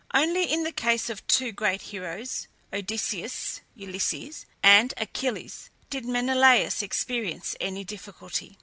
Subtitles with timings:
[0.15, 7.55] Only in the case of two great heroes, Odysseus (Ulysses) and Achilles, did Menelaus experience
[7.61, 8.57] any difficulty.